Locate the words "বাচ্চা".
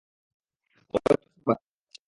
1.47-1.65